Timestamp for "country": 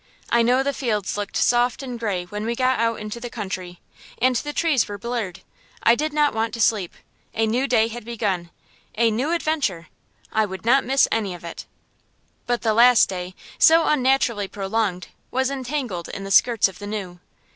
3.29-3.79